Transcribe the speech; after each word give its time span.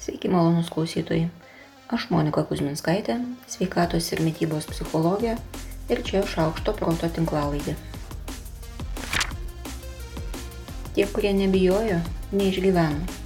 Sveiki, 0.00 0.28
malonus 0.32 0.70
klausytojai. 0.72 1.26
Aš 1.92 2.06
Monika 2.08 2.40
Kuzminskaitė, 2.48 3.18
sveikatos 3.52 4.06
ir 4.14 4.22
mytybos 4.24 4.64
psichologė 4.70 5.34
ir 5.92 6.00
čia 6.06 6.22
šaukšto 6.24 6.72
proto 6.78 7.10
tinklalaidė. 7.12 7.74
Tie, 10.96 11.04
kurie 11.12 11.34
nebijojo, 11.36 11.98
neišgyveno. 12.32 13.18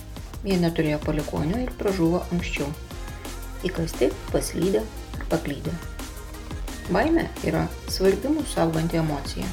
Jie 0.43 0.57
neturėjo 0.65 0.99
palikonių 1.05 1.61
ir 1.63 1.71
pražuvo 1.79 2.25
anksčiau. 2.35 2.67
Įkasti, 3.71 4.11
paslydę 4.33 4.83
ar 5.21 5.29
paklydę. 5.31 5.77
Baime 6.91 7.29
yra 7.47 7.69
svarbi 7.87 8.35
mūsų 8.35 8.51
sauganti 8.57 8.99
emocija 8.99 9.47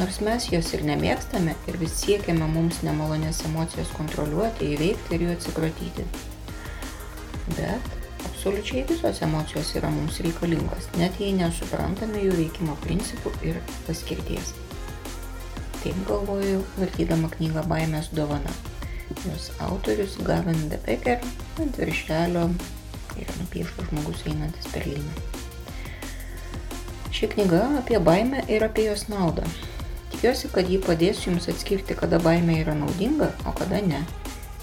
Nors 0.00 0.20
mes 0.24 0.46
jos 0.48 0.68
ir 0.72 0.84
nemėgstame 0.86 1.52
ir 1.68 1.76
vis 1.80 1.96
siekiame 2.00 2.46
mums 2.48 2.78
nemalonės 2.86 3.42
emocijas 3.48 3.90
kontroliuoti, 3.96 4.70
įveikti 4.76 5.16
ir 5.16 5.24
jų 5.26 5.32
atsikratyti. 5.34 6.04
Bet 7.56 7.90
absoliučiai 8.28 8.84
visos 8.88 9.22
emocijos 9.26 9.74
yra 9.78 9.90
mums 9.92 10.20
reikalingos, 10.24 10.90
net 11.00 11.16
jei 11.20 11.32
nesuprantame 11.36 12.22
jų 12.24 12.36
veikimo 12.38 12.76
principų 12.84 13.32
ir 13.46 13.60
paskirties. 13.86 14.54
Taip 15.80 15.96
galvoju, 16.08 16.60
vartydama 16.76 17.30
knygą 17.32 17.64
Baimės 17.70 18.10
dovana. 18.12 18.52
Jos 19.24 19.50
autorius 19.64 20.18
Gavin 20.24 20.68
de 20.70 20.78
Becker 20.84 21.18
ant 21.60 21.78
viršelio 21.80 22.46
yra 23.18 23.36
nupieštas 23.40 23.88
žmogus 23.90 24.22
einantis 24.28 24.68
per 24.70 24.86
lyną. 24.86 25.14
Ši 27.10 27.28
knyga 27.34 27.64
apie 27.80 27.98
baimę 28.00 28.44
ir 28.48 28.64
apie 28.64 28.86
jos 28.86 29.08
naudą. 29.10 29.42
Tikiuosi, 30.12 30.48
kad 30.54 30.68
ji 30.70 30.78
padės 30.84 31.24
jums 31.26 31.48
atskirti, 31.50 31.96
kada 31.98 32.20
baimė 32.22 32.60
yra 32.62 32.76
naudinga, 32.78 33.32
o 33.48 33.52
kada 33.56 33.80
ne. 33.84 34.04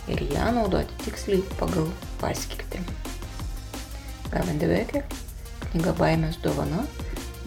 Ir 0.08 0.22
ją 0.32 0.52
naudoti 0.56 0.96
tiksliai 1.04 1.42
pagal 1.60 1.90
paskirtį. 2.22 2.80
Gavin 4.32 4.60
Deveker, 4.62 5.04
knyga 5.66 5.92
Baimės 5.98 6.38
dovana, 6.44 6.86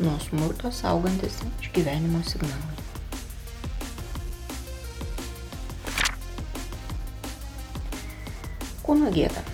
nuo 0.01 0.17
smurto 0.21 0.69
saugantis 0.73 1.39
išgyvenimo 1.63 2.21
signalai. 2.25 2.77
Kūno 8.85 9.13
gėda. 9.15 9.45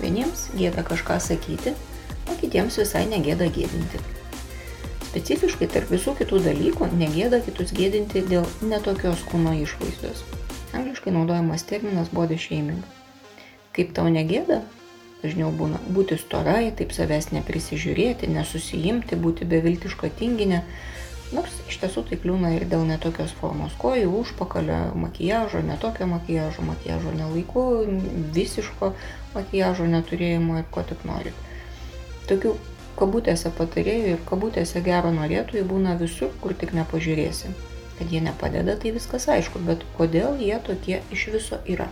Vieniems 0.00 0.48
gėda 0.58 0.82
kažką 0.86 1.18
sakyti, 1.22 1.74
o 2.26 2.36
kitiems 2.40 2.78
visai 2.82 3.04
negėda 3.10 3.46
gėdinti. 3.54 4.02
Specifiškai 5.10 5.70
tarp 5.72 5.94
visų 5.94 6.16
kitų 6.18 6.42
dalykų 6.50 6.90
negėda 6.98 7.38
kitus 7.46 7.70
gėdinti 7.76 8.26
dėl 8.26 8.46
netokios 8.66 9.22
kūno 9.30 9.54
išvaizdos. 9.62 10.26
Angliškai 10.76 11.12
naudojamas 11.14 11.64
terminas 11.68 12.12
body 12.12 12.38
shaming. 12.40 12.82
Kaip 13.76 13.94
tau 13.96 14.10
negėda? 14.12 14.62
Dažniau 15.22 15.48
būna 15.56 15.80
būti 15.96 16.18
storai, 16.20 16.68
taip 16.76 16.92
savęs 16.92 17.30
neprisižiūrėti, 17.32 18.28
nesusijimti, 18.30 19.16
būti 19.16 19.48
beviltiška 19.48 20.12
tinginė. 20.18 20.60
Nors 21.34 21.54
iš 21.66 21.80
tiesų 21.82 22.04
tai 22.06 22.18
kliūna 22.22 22.52
ir 22.54 22.66
dėl 22.70 22.84
netokios 22.86 23.32
formos 23.40 23.74
kojų, 23.80 24.12
užpakalio, 24.20 24.78
makijažo, 25.02 25.64
netokio 25.66 26.06
makijažo, 26.12 26.62
makijažo 26.68 27.14
nelaiku, 27.16 27.64
visiško 28.36 28.92
makijažo 29.34 29.88
neturėjimo 29.90 30.60
ir 30.60 30.68
ko 30.70 30.84
tik 30.86 31.02
norit. 31.08 31.46
Tokių 32.30 32.54
kabutėse 33.00 33.50
patarėjų 33.58 34.12
ir 34.14 34.22
kabutėse 34.28 34.84
gero 34.86 35.10
norėtojų 35.16 35.64
būna 35.72 35.96
visur, 35.98 36.30
kur 36.44 36.54
tik 36.54 36.76
nepažiūrėsi. 36.78 37.50
Kad 37.96 38.12
jie 38.12 38.20
nepadeda, 38.20 38.76
tai 38.76 38.92
viskas 38.92 39.28
aišku, 39.32 39.62
bet 39.64 39.84
kodėl 39.96 40.36
jie 40.40 40.56
tokie 40.66 41.00
iš 41.14 41.28
viso 41.32 41.60
yra? 41.64 41.88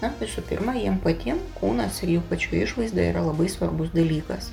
Na, 0.00 0.08
visų 0.16 0.40
pirma, 0.48 0.72
jiem 0.80 0.96
patiem 1.04 1.40
kūnas 1.58 2.00
ir 2.00 2.14
jų 2.14 2.24
pačių 2.30 2.62
išvaizda 2.62 3.04
yra 3.10 3.24
labai 3.26 3.50
svarbus 3.52 3.92
dalykas. 3.92 4.48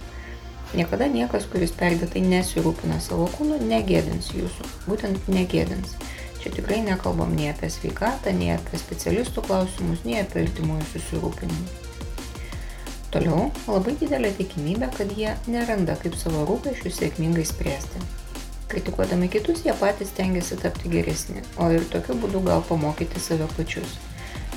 Niekada 0.76 1.08
niekas, 1.08 1.48
kuris 1.48 1.72
perdėtai 1.72 2.20
nesirūpina 2.28 3.00
savo 3.00 3.30
kūnu, 3.38 3.62
negėdins 3.70 4.34
jūsų. 4.36 4.68
Būtent 4.90 5.30
negėdins. 5.32 5.96
Čia 6.42 6.52
tikrai 6.58 6.82
nekalbam 6.84 7.32
nei 7.36 7.48
apie 7.54 7.72
sveikatą, 7.72 8.36
nei 8.36 8.52
apie 8.58 8.76
specialistų 8.82 9.48
klausimus, 9.48 10.04
nei 10.04 10.20
apie 10.20 10.44
artimųjų 10.44 10.90
susirūpinimą. 10.92 11.86
Toliau 13.16 13.48
labai 13.72 13.96
didelė 14.02 14.34
tikimybė, 14.36 14.92
kad 15.00 15.16
jie 15.16 15.32
neranda 15.48 15.96
kaip 16.02 16.20
savo 16.20 16.44
rūpešius 16.50 17.00
sėkmingai 17.00 17.48
spręsti. 17.48 18.04
Kritikuodami 18.68 19.30
kitus, 19.32 19.62
jie 19.64 19.74
patys 19.80 20.10
stengiasi 20.12 20.58
tapti 20.60 20.90
geresni, 20.92 21.40
o 21.56 21.70
ir 21.72 21.86
tokiu 21.88 22.18
būdu 22.20 22.42
gal 22.44 22.64
pamokyti 22.68 23.22
save 23.24 23.48
pačius. 23.56 23.94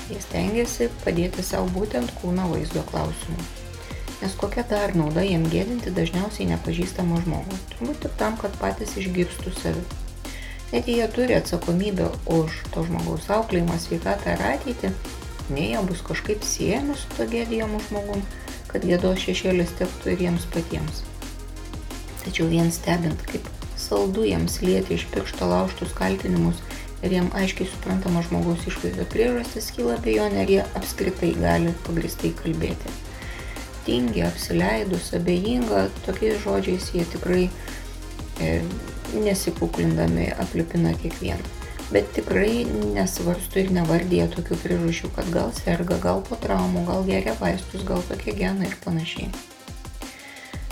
Jie 0.09 0.19
stengiasi 0.19 0.89
padėti 1.05 1.45
savo 1.47 1.69
būtent 1.71 2.11
kūno 2.19 2.49
vaizdo 2.51 2.83
klausimu. 2.89 3.45
Nes 4.21 4.35
kokia 4.37 4.65
dar 4.67 4.91
nauda 4.99 5.23
jiem 5.23 5.47
gėdinti 5.53 5.93
dažniausiai 5.95 6.49
nepažįstamą 6.49 7.21
žmogų, 7.23 7.59
turbūt 7.71 8.03
tik 8.03 8.17
tam, 8.19 8.35
kad 8.41 8.57
patys 8.59 8.97
išgirstų 8.99 9.55
save. 9.61 9.85
Net 10.73 10.91
jei 10.91 10.99
jie 10.99 11.07
turi 11.15 11.39
atsakomybę 11.39 12.11
už 12.35 12.59
to 12.75 12.83
žmogaus 12.87 13.31
auklėjimą, 13.31 13.79
sveikatą 13.79 14.35
ar 14.35 14.45
ateitį, 14.51 14.91
nei 15.55 15.71
jie 15.71 15.85
bus 15.87 16.03
kažkaip 16.11 16.43
siejami 16.47 16.99
su 16.99 17.15
to 17.15 17.31
gėdijamu 17.31 17.79
žmogum, 17.87 18.27
kad 18.67 18.83
gėdos 18.91 19.23
šešėlis 19.23 19.73
tektų 19.79 20.13
ir 20.17 20.27
jiems 20.27 20.51
patiems. 20.51 21.01
Tačiau 22.21 22.51
vien 22.51 22.69
stebint, 22.71 23.23
kaip 23.31 23.47
saldu 23.91 24.23
jiems 24.23 24.61
lieti 24.63 24.95
iš 24.95 25.05
piršto 25.11 25.51
lauštus 25.51 25.91
kaltinimus 25.97 26.63
ir 27.03 27.15
jiem 27.17 27.29
aiškiai 27.35 27.67
suprantama 27.67 28.23
žmogaus 28.23 28.63
išvaizdo 28.69 29.05
priežastis 29.11 29.71
kyla 29.75 29.97
abejonė, 29.99 30.43
ar 30.43 30.53
jie 30.55 30.61
apskritai 30.79 31.31
gali 31.35 31.73
pagristai 31.85 32.31
kalbėti. 32.41 32.93
Tingi, 33.85 34.21
apsileidus, 34.23 35.09
abejinga, 35.17 35.87
tokiais 36.05 36.39
žodžiais 36.45 36.91
jie 36.95 37.07
tikrai 37.15 37.47
e, 38.39 38.51
nesikuklindami 39.25 40.29
aplipina 40.39 40.93
kiekvieną 41.01 41.57
bet 41.91 42.13
tikrai 42.15 42.63
nesvarsto 42.95 43.59
ir 43.59 43.71
nevardyja 43.75 44.29
tokių 44.31 44.57
priežasčių, 44.63 45.11
kad 45.17 45.31
gal 45.33 45.51
serga, 45.57 45.99
gal 45.99 46.23
po 46.23 46.39
traumų, 46.39 46.85
gal 46.87 47.03
geria 47.07 47.35
vaistus, 47.41 47.83
gal 47.87 47.99
tokie 48.07 48.35
genai 48.37 48.71
ir 48.71 48.77
panašiai. 48.85 49.50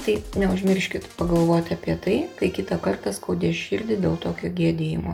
Tai 0.09 0.42
neužmirškit 0.42 1.08
pagalvoti 1.18 1.74
apie 1.74 1.94
tai, 2.02 2.14
kai 2.40 2.47
kitą 2.50 2.80
kartą 2.81 3.12
skaudės 3.14 3.53
širdį 3.53 3.97
dėl 4.02 4.16
tokio 4.18 4.50
gėdėjimo. 4.58 5.12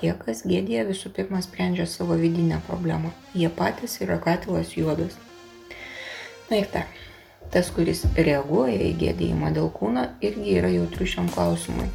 Tie, 0.00 0.10
kas 0.18 0.40
gėdėja, 0.42 0.88
visų 0.88 1.12
pirma 1.14 1.38
sprendžia 1.44 1.86
savo 1.86 2.16
vidinę 2.18 2.58
problemą. 2.66 3.12
Jie 3.38 3.46
patys 3.60 3.94
yra 4.02 4.16
katilas 4.24 4.74
juodas. 4.74 5.14
Na 6.50 6.58
ir 6.58 6.66
dar. 6.74 6.90
Tas, 7.54 7.70
kuris 7.70 8.02
reaguoja 8.18 8.80
į 8.88 8.90
gėdėjimą 9.04 9.54
dėl 9.54 9.70
kūno, 9.70 10.08
irgi 10.18 10.58
yra 10.58 10.74
jautrus 10.74 11.14
šiam 11.14 11.30
klausimui. 11.30 11.86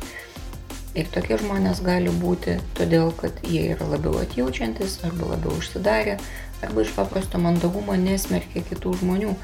Ir 0.96 1.12
tokie 1.12 1.36
žmonės 1.44 1.84
gali 1.84 2.14
būti 2.24 2.56
todėl, 2.80 3.12
kad 3.20 3.44
jie 3.44 3.74
yra 3.74 3.92
labiau 3.98 4.16
atjaučiantis 4.24 5.02
arba 5.04 5.34
labiau 5.36 5.60
užsidarę 5.60 6.16
arba 6.64 6.88
iš 6.88 6.96
paprasto 6.96 7.38
mandagumo 7.38 8.00
nesmerkia 8.00 8.64
kitų 8.72 8.96
žmonių 9.04 9.36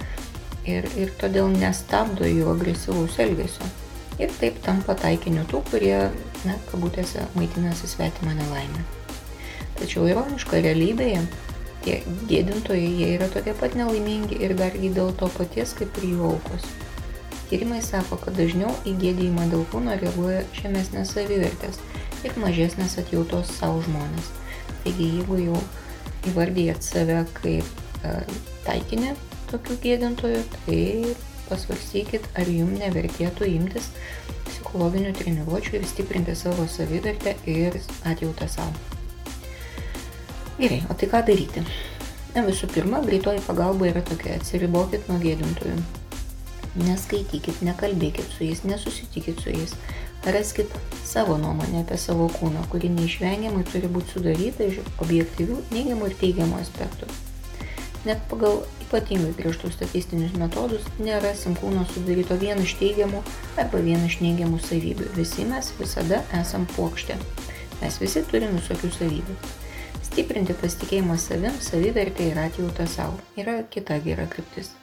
ir, 0.70 0.88
ir 1.00 1.14
todėl 1.22 1.52
nestabdo 1.54 2.28
jų 2.28 2.50
agresyvaus 2.54 3.20
elgesio. 3.24 3.68
Ir 4.22 4.34
taip 4.38 4.60
tampa 4.66 4.94
taikiniu 4.98 5.46
tų, 5.50 5.64
kurie, 5.72 5.96
na, 6.46 6.58
kabutėse, 6.70 7.26
maitinasi 7.38 7.90
svetimą 7.90 8.36
nelaimę. 8.38 8.84
Tačiau 9.80 10.06
ironiška 10.08 10.62
realybėje 10.62 11.24
tie 11.84 12.00
gėdintojai, 12.30 12.92
jie 13.00 13.10
yra 13.18 13.28
tokie 13.34 13.56
pat 13.58 13.76
nelaimingi 13.76 14.38
ir 14.46 14.54
dargi 14.60 14.94
dėl 14.94 15.12
to 15.20 15.28
paties 15.34 15.74
kaip 15.80 15.98
ir 16.00 16.14
jų 16.14 16.30
aukos. 16.36 16.68
Tyrimai 17.50 17.82
sako, 17.86 18.18
kad 18.22 18.38
dažniau 18.38 18.72
į 18.88 18.96
gėdėjimą 19.02 19.50
dėl 19.52 19.66
kūno 19.74 19.98
reaguoja 20.00 20.46
žemesnės 20.58 21.12
savivertės 21.18 21.82
ir 22.24 22.38
mažesnės 22.40 22.96
atjautos 23.02 23.52
savo 23.58 23.82
žmonės. 23.86 24.32
Taigi, 24.86 25.10
jeigu 25.18 25.42
jau 25.42 25.60
įvardyjat 26.32 26.86
save 26.86 27.20
kaip 27.42 27.68
e, 28.08 28.16
taikinį 28.64 29.12
tokių 29.54 29.80
gėdintojų, 29.86 30.44
tai 30.56 30.82
pasvarstykit, 31.48 32.28
ar 32.40 32.50
jums 32.50 32.82
nevertėtų 32.82 33.48
imtis 33.54 33.90
psichologinių 34.50 35.16
treniruočių 35.18 35.80
ir 35.80 35.88
stiprinti 35.90 36.36
savo 36.38 36.68
savivertę 36.70 37.36
ir 37.50 37.80
atjautą 38.10 38.50
savo. 38.52 38.74
Gerai, 40.60 40.84
o 40.90 40.96
tai 40.98 41.10
ką 41.10 41.24
daryti? 41.26 41.66
Na 42.34 42.46
visų 42.46 42.70
pirma, 42.74 43.02
greitoji 43.06 43.44
pagalba 43.46 43.92
yra 43.92 44.02
tokia, 44.06 44.40
atsiribokit 44.40 45.06
nuo 45.10 45.20
gėdintojų 45.22 45.82
Neskaitykit, 46.74 47.60
nekalbėkit 47.62 48.32
su 48.34 48.48
jais, 48.48 48.64
nesusitikit 48.66 49.42
su 49.44 49.52
jais. 49.54 49.76
Raskit 50.26 50.72
savo 51.06 51.36
nuomonę 51.38 51.84
apie 51.84 52.00
savo 52.02 52.30
kūną, 52.34 52.64
kuri 52.72 52.90
neišvengiamai 52.96 53.66
turi 53.70 53.92
būti 53.92 54.16
sudaryta 54.16 54.66
iš 54.72 54.80
objektyvių 55.04 55.60
neigiamų 55.76 56.10
ir 56.10 56.18
teigiamų 56.24 56.58
aspektų. 56.64 57.12
Net 58.04 58.20
pagal 58.28 58.66
ypatingai 58.84 59.32
griežtus 59.38 59.78
statistinius 59.78 60.34
metodus 60.36 60.84
nerasim 61.00 61.56
kūno 61.56 61.86
sudaryto 61.88 62.36
vien 62.42 62.60
iš 62.60 62.76
teigiamų 62.82 63.22
arba 63.62 63.80
vien 63.86 64.04
iš 64.04 64.18
neigiamų 64.20 64.60
savybių. 64.60 65.08
Visi 65.16 65.46
mes 65.48 65.72
visada 65.80 66.20
esam 66.36 66.68
plokštė. 66.76 67.16
Mes 67.80 68.00
visi 68.02 68.26
turim 68.28 68.58
visokių 68.60 68.90
savybių. 68.98 69.38
Stiprinti 70.04 70.56
pasitikėjimą 70.60 71.16
savim, 71.18 71.56
savivertę 71.64 72.28
ir 72.28 72.42
atjautą 72.44 72.90
savo 72.92 73.16
yra 73.40 73.62
kita 73.72 74.02
gera 74.04 74.28
kryptis. 74.30 74.74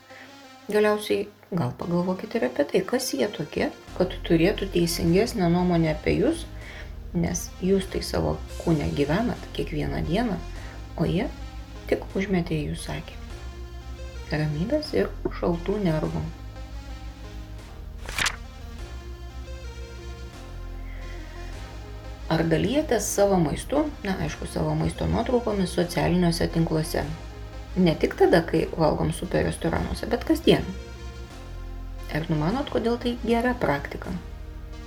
Galiausiai 0.71 1.27
gal 1.51 1.75
pagalvokite 1.77 2.39
ir 2.39 2.47
apie 2.49 2.65
tai, 2.73 2.81
kas 2.87 3.11
jie 3.13 3.29
tokie, 3.37 3.69
kad 3.99 4.17
turėtų 4.25 4.71
teisingesnę 4.73 5.49
nuomonę 5.53 5.93
apie 5.93 6.17
jūs, 6.17 6.47
nes 7.13 7.49
jūs 7.61 7.85
tai 7.93 8.01
savo 8.07 8.37
kūne 8.63 8.89
gyvenat 8.97 9.49
kiekvieną 9.53 10.01
dieną, 10.09 10.41
o 10.97 11.05
jie 11.05 11.29
tik 11.91 12.05
užmetė 12.15 12.57
į 12.57 12.69
jūsų 12.71 12.93
akį. 12.97 13.17
Ramybės 14.31 14.93
ir 14.95 15.09
šaltų 15.39 15.81
nervų. 15.83 16.21
Ar 22.31 22.45
dalyjatės 22.47 23.09
savo 23.11 23.35
maistu, 23.43 23.81
na 24.07 24.13
aišku, 24.23 24.47
savo 24.47 24.71
maisto 24.79 25.03
nuotraukomis 25.11 25.73
socialiniuose 25.75 26.47
tinkluose? 26.53 27.03
Ne 27.75 27.95
tik 27.99 28.15
tada, 28.19 28.39
kai 28.47 28.69
valgom 28.71 29.11
super 29.15 29.43
restoranuose, 29.43 30.07
bet 30.07 30.23
kasdien. 30.27 30.63
Ar 32.15 32.27
numanot, 32.31 32.71
kodėl 32.71 32.95
tai 33.03 33.17
gera 33.25 33.51
praktika? 33.59 34.15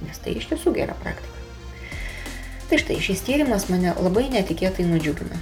Nes 0.04 0.24
tai 0.24 0.38
iš 0.40 0.48
tiesų 0.54 0.72
gera 0.76 0.96
praktika. 1.04 1.36
Tai 2.70 2.80
štai 2.80 2.96
šis 3.04 3.20
tyrimas 3.28 3.68
mane 3.68 3.92
labai 4.00 4.30
netikėtai 4.32 4.88
nudžiugino. 4.88 5.36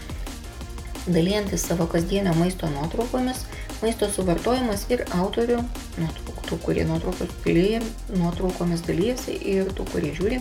Dalyjantis 1.06 1.64
savo 1.66 1.88
kasdienio 1.90 2.34
maisto 2.38 2.68
nuotraukomis, 2.70 3.40
maisto 3.82 4.06
suvartojimas 4.06 4.84
ir 4.94 5.02
autorių, 5.18 5.58
tų, 6.46 6.58
kurie 6.62 6.84
nuotraukos 6.86 7.32
pilyje, 7.42 7.80
nuotraukomis 8.14 8.84
dalyjasi 8.86 9.34
ir 9.54 9.72
tų, 9.74 9.88
kurie 9.90 10.12
žiūri, 10.14 10.38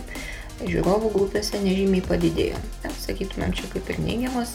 žiūrovų 0.62 1.10
grupėse 1.16 1.58
nežymiai 1.64 2.04
padidėjo. 2.06 2.62
Sakytumėm, 3.02 3.56
čia 3.58 3.66
kaip 3.74 3.90
ir 3.90 3.98
neigiamas 4.04 4.54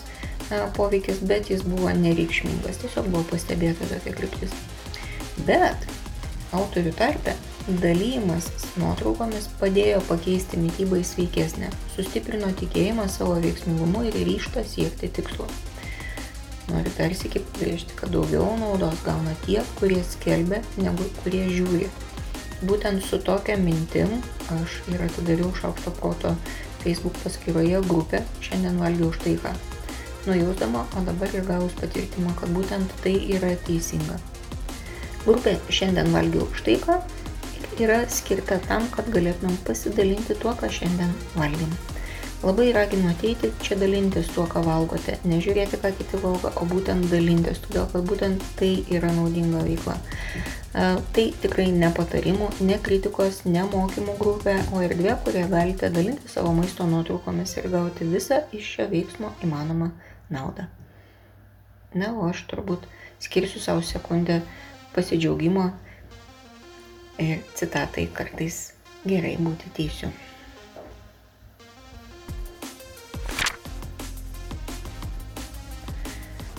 poveikis, 0.80 1.20
bet 1.28 1.52
jis 1.52 1.68
buvo 1.68 1.92
nereikšmingas, 1.92 2.80
tiesiog 2.86 3.12
buvo 3.12 3.26
pastebėta 3.34 3.92
tokia 3.92 4.16
kryptis. 4.16 4.56
Bet 5.44 5.88
autorių 6.56 6.96
tarpe 6.96 7.36
dalymas 7.68 8.48
nuotraukomis 8.80 9.52
padėjo 9.60 10.00
pakeisti 10.08 10.60
mytybą 10.62 11.02
į 11.02 11.08
sveikesnę, 11.12 11.74
sustiprino 11.98 12.54
tikėjimą 12.62 13.10
savo 13.12 13.36
veiksmingumu 13.44 14.08
ir 14.08 14.22
ryštą 14.24 14.64
siekti 14.64 15.12
tikslo. 15.20 15.52
Noriu 16.68 16.92
tarsi 16.98 17.30
kaip 17.32 17.46
pabrėžti, 17.54 17.96
kad 17.96 18.12
daugiau 18.12 18.50
naudos 18.60 19.00
gauna 19.06 19.34
tie, 19.46 19.62
kurie 19.80 20.02
skelbia, 20.04 20.60
negu 20.76 21.08
kurie 21.22 21.46
žiūri 21.48 21.88
būtent 22.66 23.04
su 23.06 23.20
tokia 23.22 23.58
mintim 23.62 24.18
aš 24.56 24.80
ir 24.90 25.04
atidariau 25.06 25.52
šaukšto 25.62 25.94
proto 26.00 26.34
Facebook 26.82 27.18
paskyroje 27.24 27.82
grupę 27.90 28.24
Šiandien 28.42 28.80
valgiau 28.82 29.12
už 29.12 29.20
taiką. 29.24 29.54
Nujausdama, 30.28 30.84
o 30.98 31.04
dabar 31.08 31.32
ir 31.36 31.46
gavus 31.48 31.76
patvirtimą, 31.80 32.34
kad 32.40 32.52
būtent 32.52 32.92
tai 33.04 33.16
yra 33.36 33.54
teisinga. 33.68 34.18
Grupė 35.24 35.58
Šiandien 35.70 36.12
valgiau 36.16 36.50
už 36.50 36.66
taiką 36.66 37.00
yra 37.80 38.00
skirta 38.10 38.58
tam, 38.66 38.88
kad 38.90 39.10
galėtumėm 39.14 39.58
pasidalinti 39.68 40.36
tuo, 40.42 40.56
ką 40.58 40.70
šiandien 40.72 41.14
valgėm. 41.38 41.76
Labai 42.44 42.70
raginu 42.70 43.10
ateiti 43.10 43.50
čia 43.66 43.76
dalintis 43.82 44.28
tuo, 44.30 44.44
ką 44.46 44.62
valgote, 44.62 45.16
nežiūrėti, 45.26 45.80
ką 45.82 45.90
kiti 45.98 46.20
valgo, 46.22 46.52
o 46.62 46.68
būtent 46.70 47.08
dalintis, 47.10 47.58
todėl 47.64 47.88
kad 47.90 48.04
būtent 48.06 48.44
tai 48.60 48.70
yra 48.94 49.10
naudinga 49.16 49.64
veikla. 49.66 49.96
Tai 51.18 51.24
tikrai 51.42 51.66
ne 51.74 51.90
patarimų, 51.98 52.52
ne 52.70 52.78
kritikos, 52.86 53.40
ne 53.50 53.64
mokymų 53.72 54.20
grupė, 54.20 54.54
o 54.70 54.84
erdvė, 54.86 55.16
kurioje 55.26 55.50
galite 55.50 55.90
dalinti 55.90 56.30
savo 56.30 56.54
maisto 56.54 56.86
nuotraukomis 56.86 57.56
ir 57.58 57.72
gauti 57.74 58.06
visą 58.06 58.44
iš 58.54 58.70
šio 58.76 58.88
veiksmo 58.94 59.34
įmanomą 59.42 59.90
naudą. 60.30 60.68
Na, 61.98 62.14
o 62.14 62.30
aš 62.30 62.46
turbūt 62.54 62.86
skirsiu 63.24 63.64
savo 63.66 63.82
sekundę 63.82 64.44
pasidžiaugimo 64.94 65.72
ir 67.18 67.42
citatai 67.58 68.06
kartais 68.14 68.62
gerai 69.10 69.40
būti 69.42 69.74
teisiu. 69.74 70.14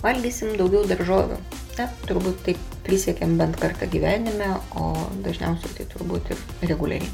Valgysim 0.03 0.53
daugiau 0.59 0.85
daržovių. 0.87 1.39
Na, 1.79 1.87
turbūt 2.06 2.45
taip 2.47 2.77
prisiekėm 2.87 3.37
bent 3.39 3.59
kartą 3.59 3.87
gyvenime, 3.91 4.53
o 4.79 4.93
dažniausiai 5.25 5.75
tai 5.79 5.87
turbūt 5.91 6.31
ir 6.35 6.45
reguliariai. 6.71 7.11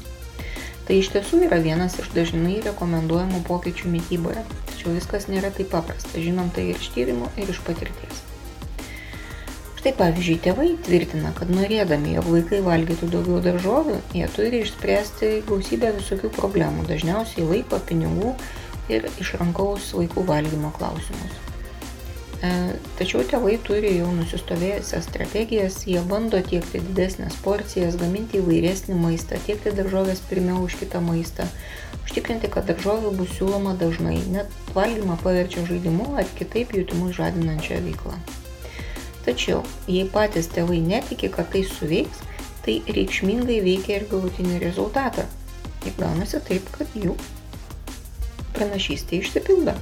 Tai 0.85 0.97
iš 0.99 1.09
tiesų 1.15 1.41
yra 1.47 1.57
vienas 1.61 1.97
iš 2.01 2.11
dažnai 2.13 2.59
rekomenduojamų 2.65 3.41
pokyčių 3.47 3.89
mytyboje, 3.89 4.43
tačiau 4.69 4.93
viskas 4.93 5.25
nėra 5.31 5.49
taip 5.53 5.71
paprasta, 5.73 6.21
žinom 6.21 6.51
tai 6.53 6.67
ir 6.69 6.81
iš 6.81 6.91
tyrimų, 6.93 7.31
ir 7.41 7.49
iš 7.49 7.61
patirties. 7.65 8.21
Štai 9.79 9.93
pavyzdžiui, 9.97 10.37
tėvai 10.45 10.67
tvirtina, 10.85 11.33
kad 11.37 11.49
norėdami, 11.53 12.13
jog 12.19 12.29
vaikai 12.35 12.61
valgytų 12.65 13.09
daugiau 13.13 13.41
daržovių, 13.47 13.97
jie 14.17 14.29
turi 14.37 14.61
išspręsti 14.65 15.31
gausybę 15.49 15.91
visokių 15.97 16.33
problemų, 16.37 16.85
dažniausiai 16.89 17.49
laiko, 17.49 17.81
pinigų 17.89 18.35
ir 18.93 19.09
išrankaus 19.21 19.91
vaikų 19.97 20.25
valgymo 20.29 20.73
klausimus. 20.77 21.54
E, 22.43 22.75
tačiau 22.99 23.23
tėvai 23.23 23.55
turi 23.63 23.93
jau 23.95 24.09
nusistovėjusias 24.15 25.07
strategijas, 25.07 25.77
jie 25.87 26.01
bando 26.09 26.41
tiekti 26.43 26.81
didesnės 26.83 27.37
porcijas, 27.45 27.95
gaminti 27.99 28.41
įvairesnį 28.41 28.97
maistą, 28.99 29.39
tiekti 29.47 29.71
daržovės 29.77 30.23
pirmiau 30.29 30.65
už 30.65 30.75
kitą 30.81 30.99
maistą, 31.05 31.47
užtikrinti, 32.03 32.51
kad 32.51 32.67
daržovė 32.67 33.13
bus 33.15 33.31
siūloma 33.37 33.77
dažnai, 33.79 34.17
net 34.33 34.51
valgymą 34.75 35.15
paverčia 35.23 35.63
žaidimu 35.69 36.11
ar 36.19 36.27
kitaip 36.39 36.75
jutimus 36.75 37.15
žadinančią 37.19 37.79
veiklą. 37.87 38.19
Tačiau, 39.25 39.63
jei 39.89 40.05
patys 40.11 40.51
tėvai 40.53 40.83
netiki, 40.85 41.31
kad 41.33 41.49
tai 41.53 41.63
suveiks, 41.65 42.19
tai 42.65 42.81
reikšmingai 42.89 43.61
veikia 43.63 44.01
ir 44.01 44.09
galutinį 44.11 44.59
rezultatą. 44.61 45.25
Ir 45.85 45.95
gaunasi 45.97 46.41
taip, 46.45 46.67
kad 46.75 46.91
jų 46.97 47.15
pranašystė 48.55 49.21
išsipildo. 49.23 49.75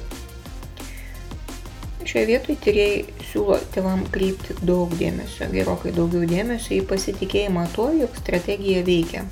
Šioje 2.14 2.28
vietoje 2.30 2.60
tyrėjai 2.62 2.98
siūlo 3.26 3.56
tėvam 3.74 4.04
kreipti 4.14 4.54
daug 4.70 4.92
dėmesio, 5.00 5.48
gerokai 5.50 5.90
daugiau 5.96 6.28
dėmesio 6.30 6.76
į 6.76 6.84
pasitikėjimą 6.92 7.64
tuo, 7.74 7.88
jog 7.98 8.14
strategija 8.20 8.84
veikia. 8.86 9.24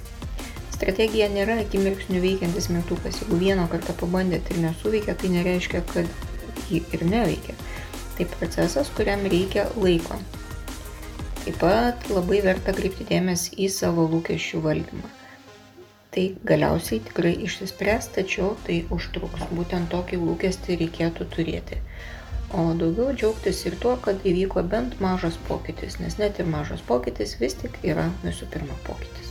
Strategija 0.73 1.27
nėra 1.29 1.59
akimirksnių 1.61 2.23
veikiantis 2.23 2.71
mygtukas. 2.73 3.19
Jeigu 3.21 3.37
vieną 3.43 3.67
kartą 3.69 3.93
pabandėt 3.99 4.49
ir 4.49 4.63
nesuveikia, 4.63 5.13
tai 5.13 5.29
nereiškia, 5.35 5.83
kad 5.91 6.09
ji 6.71 6.81
ir 6.97 7.05
neveikia. 7.05 7.53
Tai 8.17 8.27
procesas, 8.33 8.89
kuriam 8.97 9.27
reikia 9.29 9.67
laiko. 9.77 10.17
Taip 11.43 11.61
pat 11.61 12.09
labai 12.09 12.41
verta 12.47 12.73
kreipti 12.73 13.05
dėmesį 13.11 13.59
į 13.61 13.69
savo 13.75 14.07
lūkesčių 14.09 14.63
valdymą. 14.65 15.11
Tai 16.17 16.25
galiausiai 16.49 17.05
tikrai 17.11 17.37
išsispręs, 17.45 18.09
tačiau 18.17 18.55
tai 18.65 18.81
užtruks. 18.89 19.45
Būtent 19.53 19.93
tokį 19.93 20.25
lūkestį 20.25 20.81
reikėtų 20.81 21.29
turėti 21.37 21.77
o 22.53 22.63
daugiau 22.77 23.13
džiaugtis 23.15 23.65
ir 23.69 23.75
tuo, 23.83 23.95
kad 24.05 24.25
įvyko 24.27 24.63
bent 24.73 24.97
mažas 25.03 25.37
pokytis, 25.47 25.99
nes 26.03 26.17
net 26.19 26.39
ir 26.39 26.49
mažas 26.51 26.83
pokytis 26.87 27.37
vis 27.39 27.55
tik 27.61 27.77
yra 27.83 28.09
visų 28.23 28.49
pirma 28.53 28.75
pokytis. 28.87 29.29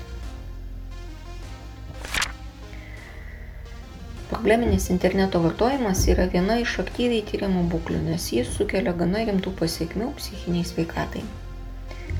Probleminis 4.31 4.89
interneto 4.95 5.41
vartojimas 5.43 6.07
yra 6.13 6.25
viena 6.33 6.57
iš 6.63 6.79
aktyviai 6.85 7.25
tyriamų 7.29 7.67
būklių, 7.73 7.99
nes 8.07 8.31
jis 8.33 8.53
sukelia 8.55 8.95
gana 8.97 9.25
rimtų 9.29 9.53
pasiekmių 9.59 10.13
psichiniai 10.21 10.65
sveikatai. 10.71 11.25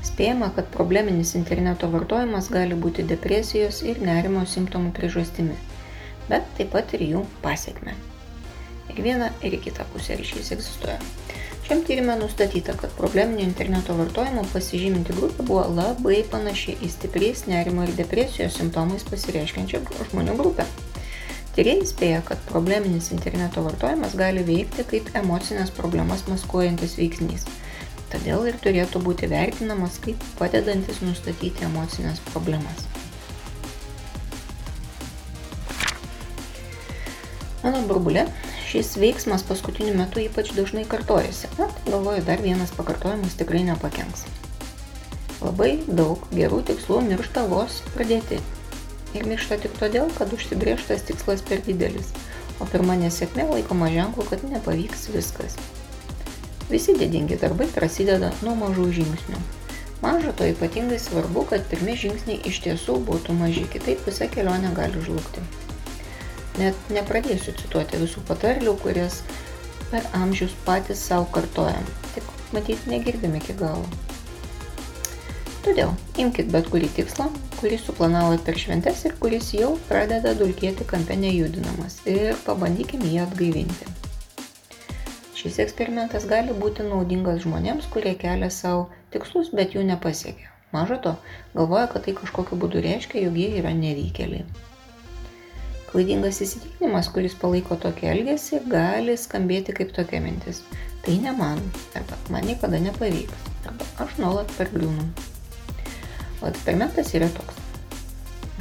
Spėjama, 0.05 0.51
kad 0.57 0.69
probleminis 0.75 1.33
interneto 1.39 1.89
vartojimas 1.95 2.51
gali 2.53 2.77
būti 2.85 3.07
depresijos 3.09 3.81
ir 3.87 4.03
nerimo 4.05 4.45
simptomų 4.53 4.93
priežastimi, 4.99 5.57
bet 6.29 6.55
taip 6.59 6.73
pat 6.77 6.97
ir 6.99 7.07
jų 7.09 7.25
pasiekme. 7.45 7.97
Ir 8.89 9.03
viena 9.05 9.29
ir 9.45 9.53
į 9.55 9.61
kitą 9.67 9.85
pusę 9.93 10.17
ryšys 10.19 10.51
egzistuoja. 10.57 10.97
Šiam 11.67 11.85
tyrimė 11.87 12.17
nustatyta, 12.19 12.73
kad 12.75 12.91
probleminio 12.97 13.45
interneto 13.45 13.93
vartojimo 13.95 14.41
pasižyminti 14.51 15.13
grupė 15.15 15.45
buvo 15.47 15.61
labai 15.71 16.17
panaši 16.31 16.73
į 16.83 16.89
stipriais 16.91 17.45
nerimo 17.47 17.85
ir 17.85 17.93
depresijos 17.95 18.57
simptomais 18.59 19.05
pasireiškiančią 19.07 19.79
žmonių 20.09 20.35
grupę. 20.41 20.65
Tyrėjai 21.55 21.87
spėja, 21.87 22.19
kad 22.27 22.43
probleminis 22.49 23.11
interneto 23.15 23.63
vartojimas 23.63 24.17
gali 24.19 24.43
veikti 24.47 24.85
kaip 24.87 25.09
emocinės 25.19 25.71
problemas 25.75 26.25
maskuojantis 26.31 26.97
veiksnys. 26.99 27.47
Todėl 28.11 28.47
ir 28.51 28.59
turėtų 28.63 28.99
būti 29.03 29.27
vertinamas 29.31 29.95
kaip 30.03 30.19
padedantis 30.39 30.99
nustatyti 31.03 31.67
emocinės 31.67 32.19
problemas. 32.31 32.87
Mano 37.63 37.83
burbulė 37.87 38.25
šis 38.71 38.93
veiksmas 38.95 39.43
paskutiniu 39.43 39.97
metu 39.99 40.21
ypač 40.23 40.53
dažnai 40.55 40.85
kartojasi. 40.87 41.49
Tai 41.57 41.67
galvoju, 41.89 42.23
dar 42.27 42.39
vienas 42.39 42.71
pakartojimas 42.77 43.35
tikrai 43.39 43.65
nepakenks. 43.67 44.23
Labai 45.41 45.71
daug 45.87 46.23
gerų 46.31 46.61
tikslų 46.69 47.01
miršta 47.09 47.43
vos 47.51 47.81
pradėti. 47.95 48.39
Ir 49.17 49.27
miršta 49.27 49.57
tik 49.59 49.75
todėl, 49.79 50.07
kad 50.15 50.31
užsibrieštas 50.31 51.03
tikslas 51.09 51.43
per 51.43 51.65
didelis. 51.67 52.13
o 52.61 52.65
pirma 52.69 52.93
nesėkmė 52.93 53.47
laikoma 53.49 53.89
ženklu, 53.89 54.25
kad 54.29 54.43
nepavyks 54.45 55.07
viskas. 55.15 55.55
Visi 56.69 56.93
didingi 56.93 57.39
darbai 57.41 57.65
prasideda 57.73 58.29
nuo 58.45 58.53
mažų 58.59 58.85
žingsnių. 58.99 59.41
Maža 60.03 60.31
to 60.37 60.45
ypatingai 60.49 60.99
svarbu, 61.01 61.47
kad 61.49 61.65
pirmie 61.73 61.97
žingsniai 61.97 62.39
iš 62.51 62.61
tiesų 62.67 62.99
būtų 63.09 63.35
maži, 63.41 63.65
kitaip 63.73 64.05
visa 64.05 64.29
kelionė 64.29 64.75
gali 64.77 65.01
žlugti. 65.07 65.43
Net 66.59 66.91
nepradėsiu 66.91 67.53
cituoti 67.55 67.99
visų 68.01 68.23
patarlių, 68.27 68.75
kurias 68.83 69.21
per 69.91 70.07
amžius 70.17 70.55
patys 70.65 71.03
savo 71.07 71.29
kartojam, 71.35 71.85
tik 72.15 72.27
matyt 72.55 72.87
negirdim 72.91 73.37
iki 73.39 73.55
galo. 73.59 73.85
Todėl 75.61 75.91
imkite 76.19 76.49
bet 76.51 76.67
kurį 76.73 76.89
tikslą, 76.97 77.27
kurį 77.59 77.77
suplanavote 77.79 78.43
per 78.47 78.57
šventes 78.57 79.03
ir 79.05 79.13
kuris 79.21 79.51
jau 79.53 79.75
pradeda 79.89 80.33
dulkėti 80.39 80.87
kampe 80.89 81.17
nejudinamas 81.23 81.99
ir 82.09 82.39
pabandykime 82.47 83.11
jį 83.11 83.19
atgaivinti. 83.27 83.91
Šis 85.37 85.59
eksperimentas 85.63 86.25
gali 86.29 86.55
būti 86.63 86.87
naudingas 86.87 87.43
žmonėms, 87.45 87.87
kurie 87.93 88.15
kelia 88.23 88.49
savo 88.53 88.89
tikslus, 89.13 89.53
bet 89.57 89.77
jų 89.77 89.85
nepasiekia. 89.87 90.49
Maža 90.73 90.97
to, 91.05 91.15
galvoja, 91.53 91.87
kad 91.93 92.05
tai 92.05 92.17
kažkokiu 92.17 92.59
būdu 92.61 92.83
reiškia, 92.85 93.23
jog 93.27 93.39
jie 93.41 93.47
yra 93.61 93.73
nevykėliai. 93.77 94.45
Klaidingas 95.91 96.37
įsitikinimas, 96.39 97.09
kuris 97.11 97.33
palaiko 97.35 97.75
tokį 97.83 98.05
elgesį, 98.13 98.61
gali 98.71 99.17
skambėti 99.19 99.73
kaip 99.75 99.89
tokia 99.91 100.21
mintis. 100.23 100.61
Tai 101.03 101.15
ne 101.19 101.33
man, 101.35 101.59
arba 101.99 102.19
man 102.31 102.45
niekada 102.47 102.79
nepavyks, 102.79 103.49
arba 103.67 103.87
aš 104.05 104.13
nuolat 104.21 104.53
pergliūnu. 104.55 105.09
O 106.39 106.47
eksperimentas 106.47 107.11
yra 107.17 107.27
toks. 107.35 107.59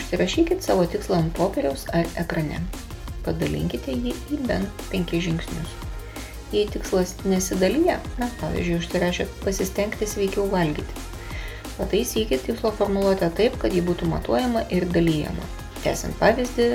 Užsirašykit 0.00 0.66
savo 0.66 0.88
tikslą 0.90 1.20
ant 1.20 1.30
popieriaus 1.38 1.87
ar 1.94 2.10
ekrane. 2.18 2.58
Padalinkite 3.22 3.94
jį 3.94 4.16
į 4.34 4.40
bent 4.50 4.84
penkis 4.90 5.28
žingsnius. 5.28 5.78
Jei 6.50 6.66
tikslas 6.66 7.14
nesidalyja, 7.30 8.00
na, 8.18 8.26
pavyzdžiui, 8.42 8.80
užsirašėt 8.82 9.38
pasistengti 9.46 10.10
sveikiau 10.10 10.50
valgyti. 10.50 11.06
Pataisykit 11.78 12.42
tikslo 12.50 12.75
formuluotę 12.75 13.30
taip, 13.38 13.54
kad 13.62 13.70
ji 13.70 13.87
būtų 13.87 14.10
matuojama 14.10 14.66
ir 14.75 14.90
dalyjama. 14.90 15.60
Tęsiant 15.80 16.16
pavyzdį, 16.20 16.68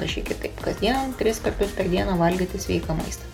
rašykit 0.00 0.38
taip, 0.40 0.60
kasdien 0.64 1.12
tris 1.20 1.42
kartus 1.44 1.74
per 1.76 1.90
dieną 1.92 2.16
valgyti 2.20 2.60
sveiką 2.62 2.96
maistą. 2.96 3.28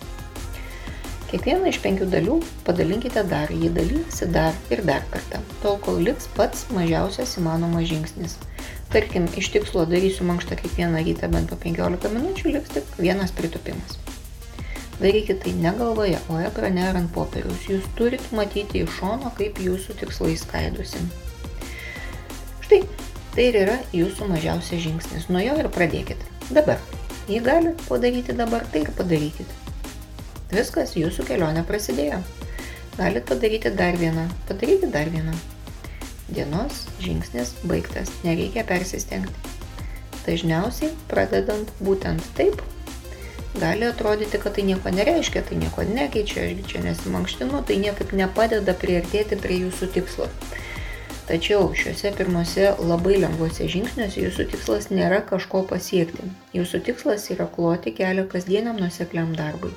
Kiekvieną 1.31 1.69
iš 1.71 1.77
penkių 1.79 2.09
dalių 2.11 2.33
padalinkite 2.67 3.23
dar, 3.31 3.53
jį 3.55 3.69
dalysi 3.77 4.27
dar 4.35 4.57
ir 4.67 4.81
dar 4.83 5.05
kartą, 5.13 5.39
tol 5.63 5.77
kol 5.85 6.01
liks 6.03 6.27
pats 6.35 6.65
mažiausias 6.75 7.37
įmanomas 7.39 7.87
žingsnis. 7.87 8.35
Tarkim, 8.91 9.29
iš 9.39 9.53
tikslo 9.53 9.85
darysiu 9.87 10.27
mankštą 10.27 10.59
kiekvieną 10.59 11.05
rytą 11.07 11.31
bent 11.31 11.47
po 11.47 11.55
15 11.63 12.11
minučių, 12.11 12.51
liks 12.57 12.75
tik 12.75 12.91
vienas 12.99 13.31
pritupimas. 13.31 13.95
Darykite 14.99 15.39
tai 15.45 15.55
ne 15.63 15.71
galvoje, 15.79 16.19
o 16.27 16.43
ekrane 16.43 16.83
ar 16.89 16.99
ant 16.99 17.15
popieriaus. 17.15 17.63
Jūs 17.71 17.87
turit 17.95 18.27
matyti 18.35 18.83
iš 18.83 18.99
šono, 18.99 19.31
kaip 19.39 19.63
jūsų 19.63 20.01
tikslai 20.03 20.35
skaidosi. 20.35 20.99
Tai 23.31 23.43
ir 23.47 23.55
yra 23.61 23.77
jūsų 23.95 24.27
mažiausias 24.27 24.81
žingsnis. 24.83 25.29
Nuo 25.31 25.39
jo 25.39 25.55
ir 25.59 25.69
pradėkite. 25.71 26.25
Dabar. 26.51 26.81
Jei 27.29 27.39
galite 27.39 27.79
padaryti 27.87 28.35
dabar, 28.35 28.65
tai 28.73 28.81
ir 28.83 28.91
padarykite. 28.97 29.55
Viskas, 30.51 30.97
jūsų 30.99 31.23
kelionė 31.29 31.63
prasidėjo. 31.63 32.19
Galit 32.97 33.23
padaryti 33.29 33.71
dar 33.71 33.95
vieną, 33.95 34.25
padaryti 34.49 34.89
dar 34.91 35.07
vieną. 35.13 35.31
Dienos 36.31 36.85
žingsnis 36.99 37.53
baigtas, 37.67 38.11
nereikia 38.25 38.65
persistengti. 38.67 39.55
Dažniausiai, 40.25 40.91
pradedant 41.07 41.71
būtent 41.79 42.27
taip, 42.35 42.59
gali 43.59 43.87
atrodyti, 43.87 44.39
kad 44.43 44.57
tai 44.57 44.67
nieko 44.67 44.91
nereiškia, 44.91 45.45
tai 45.47 45.61
nieko 45.61 45.87
nekeičia, 45.87 46.49
aš 46.51 46.67
čia 46.67 46.83
nesimankštinu, 46.83 47.63
tai 47.67 47.79
niekaip 47.79 48.11
nepadeda 48.15 48.75
priartėti 48.83 49.39
prie 49.39 49.63
jūsų 49.63 49.89
tikslo. 49.95 50.27
Tačiau 51.29 51.69
šiuose 51.77 52.11
pirmose 52.17 52.71
labai 52.81 53.19
lengvuose 53.21 53.67
žingsniuose 53.69 54.23
jūsų 54.25 54.47
tikslas 54.55 54.89
nėra 54.89 55.21
kažko 55.29 55.61
pasiekti. 55.69 56.25
Jūsų 56.57 56.81
tikslas 56.87 57.29
yra 57.35 57.45
kloti 57.55 57.93
kelią 57.99 58.25
kasdieniam 58.31 58.79
nusekliam 58.81 59.35
darbui. 59.37 59.71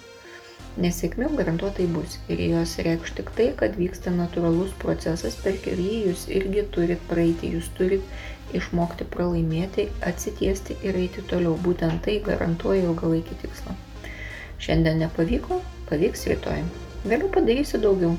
Nesėkmių 0.83 1.29
garantuotai 1.39 1.85
bus 1.95 2.17
ir 2.35 2.41
jos 2.43 2.73
reikš 2.83 3.13
tik 3.19 3.29
tai, 3.37 3.51
kad 3.61 3.77
vyksta 3.79 4.11
natūralus 4.11 4.73
procesas, 4.83 5.37
per 5.45 5.61
kurį 5.63 5.91
jūs 6.09 6.25
irgi 6.39 6.65
turit 6.75 7.05
praeiti, 7.11 7.53
jūs 7.55 7.69
turit 7.77 8.57
išmokti 8.59 9.07
pralaimėti, 9.13 9.87
atsitiesti 10.11 10.75
ir 10.83 10.99
eiti 10.99 11.23
toliau. 11.31 11.55
Būtent 11.67 12.03
tai 12.09 12.17
garantuoja 12.25 12.89
ilgalaikį 12.89 13.39
tikslą. 13.45 13.77
Šiandien 14.65 15.05
nepavyko, 15.05 15.61
pavyks 15.93 16.27
rytoj. 16.33 16.65
Vėliau 17.05 17.31
padarysiu 17.37 17.79
daugiau. 17.85 18.17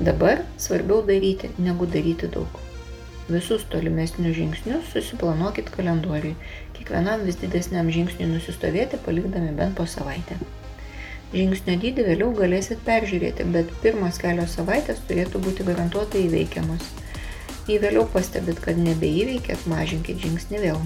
Dabar 0.00 0.42
svarbiau 0.58 1.04
daryti, 1.06 1.52
negu 1.58 1.86
daryti 1.86 2.26
daug. 2.26 2.60
Visus 3.28 3.62
tolimesnius 3.70 4.34
žingsnius 4.36 4.88
susiplanuokit 4.90 5.70
kalendoriui. 5.70 6.34
Kiekvienam 6.74 7.22
vis 7.24 7.38
didesniam 7.38 7.86
žingsniui 7.94 8.26
nusistovėti 8.32 8.98
palikdami 9.04 9.52
bent 9.54 9.78
po 9.78 9.86
savaitę. 9.86 10.36
Žingsnio 11.34 11.76
dydį 11.84 12.08
vėliau 12.08 12.32
galėsit 12.34 12.82
peržiūrėti, 12.86 13.46
bet 13.54 13.70
pirmos 13.84 14.18
kelios 14.22 14.58
savaitės 14.58 15.00
turėtų 15.06 15.40
būti 15.46 15.68
garantuotai 15.70 16.26
įveikiamos. 16.26 16.90
Jei 17.70 17.78
vėliau 17.80 18.04
pastebit, 18.10 18.58
kad 18.66 18.76
nebeįveikėt, 18.76 19.62
mažinkit 19.70 20.18
žingsnį 20.26 20.64
vėl. 20.66 20.82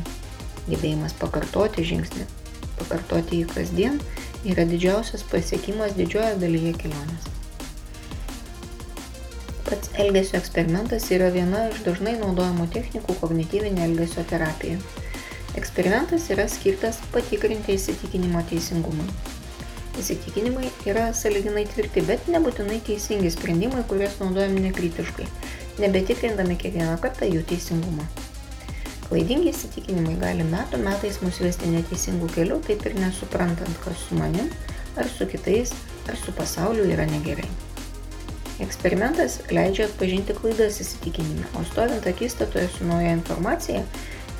Gebėjimas 0.69 1.17
pakartoti 1.17 1.89
žingsnį, 1.95 2.29
pakartoti 2.77 3.41
jį 3.41 3.49
kasdien 3.57 3.99
yra 4.45 4.69
didžiausias 4.69 5.25
pasiekimas 5.33 5.97
didžiojo 5.97 6.37
dalyje 6.45 6.77
kelionės. 6.85 7.38
Pats 9.69 9.91
elgesio 10.01 10.39
eksperimentas 10.39 11.11
yra 11.13 11.27
viena 11.29 11.67
iš 11.69 11.83
dažnai 11.85 12.15
naudojamų 12.17 12.71
technikų 12.73 13.19
kognityvinė 13.21 13.83
elgesio 13.85 14.23
terapija. 14.31 14.79
Eksperimentas 15.61 16.31
yra 16.33 16.47
skirtas 16.49 17.03
patikrinti 17.13 17.75
įsitikinimo 17.77 18.41
teisingumui. 18.49 19.05
Įsitikinimai 20.01 20.71
yra 20.89 21.11
saliginai 21.13 21.67
tvirti, 21.69 22.07
bet 22.09 22.33
nebūtinai 22.33 22.81
teisingi 22.89 23.35
sprendimai, 23.35 23.85
kuriuos 23.93 24.17
naudojam 24.23 24.57
nekritiškai, 24.65 25.29
nebetikrindami 25.85 26.57
kiekvieną 26.65 26.97
kartą 27.05 27.29
jų 27.29 27.45
teisingumą. 27.53 28.09
Klaidingi 29.11 29.53
įsitikinimai 29.53 30.17
gali 30.25 30.49
metų 30.49 30.81
metais 30.81 31.21
mus 31.21 31.45
vesti 31.45 31.69
neteisingų 31.77 32.33
kelių, 32.39 32.63
taip 32.65 32.89
ir 32.89 32.97
nesuprantant, 33.05 33.85
kas 33.85 34.09
su 34.09 34.17
manim, 34.17 34.49
ar 34.97 35.13
su 35.13 35.29
kitais, 35.29 35.77
ar 36.09 36.17
su 36.25 36.33
pasauliu 36.41 36.89
yra 36.89 37.05
negerai. 37.13 37.68
Eksperimentas 38.59 39.39
leidžia 39.55 39.87
atpažinti 39.87 40.35
klaidas 40.35 40.81
įsitikinime, 40.83 41.47
o 41.55 41.65
stovint 41.69 42.07
akistatoje 42.11 42.67
su 42.75 42.87
nauja 42.89 43.13
informacija, 43.15 43.85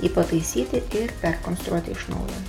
jį 0.03 0.11
pataisyti 0.15 0.83
ir 0.99 1.13
perkonstruoti 1.23 1.95
iš 1.95 2.09
naujo. 2.11 2.41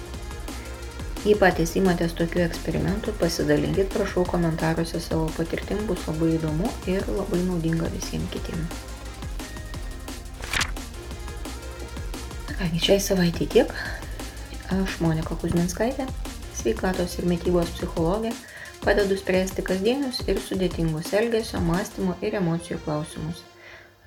Jei 1.28 1.36
patys 1.36 1.76
įmatės 1.76 2.14
tokių 2.16 2.46
eksperimentų, 2.46 3.12
pasidalinkit 3.20 3.90
prašau 3.92 4.24
komentaruose 4.30 5.02
savo 5.04 5.26
patirtim, 5.36 5.82
bus 5.90 6.06
labai 6.08 6.30
įdomu 6.38 6.70
ir 6.88 7.04
labai 7.12 7.42
naudinga 7.44 7.90
visiems 7.92 8.32
kitiems. 8.32 8.86
Kągi, 12.54 12.80
šiai 12.86 13.04
savaitė 13.04 13.50
tiek. 13.52 13.76
Aš 14.74 14.98
Monika 15.04 15.36
Kuzminskaitė, 15.42 16.08
sveikatos 16.56 17.18
ir 17.20 17.28
mytybos 17.28 17.70
psichologė, 17.76 18.32
padedu 18.90 19.18
spręsti 19.22 19.62
kasdienius 19.62 20.24
ir 20.26 20.40
sudėtingus 20.42 21.12
elgesio, 21.14 21.60
mąstymo 21.62 22.16
ir 22.26 22.40
emocijų 22.40 22.80
klausimus. 22.88 23.44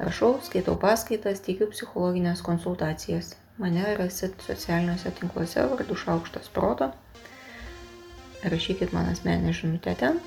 Rašau, 0.03 0.41
skaitau 0.43 0.75
paskaitas, 0.75 1.39
teikiu 1.47 1.69
psichologinės 1.71 2.43
konsultacijas. 2.43 3.37
Mane 3.63 3.95
rasit 4.01 4.43
socialiniuose 4.43 5.15
tinkluose 5.21 5.69
vardu 5.71 6.01
Šaukštas 6.03 6.51
Proto. 6.51 6.91
Rašykit 8.43 8.91
man 8.91 9.15
asmenį 9.15 9.55
žinutę 9.63 9.95
ten 10.03 10.19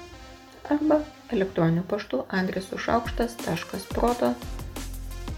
arba 0.71 1.01
elektroniniu 1.35 1.83
paštu 1.91 2.23
adresu 2.39 2.79
šaukštas.proto 2.79 4.35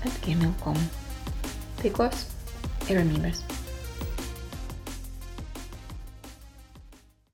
atgmail.com. 0.06 0.84
Taikos 1.82 2.28
ir 2.86 3.02
ramybės. 3.02 3.48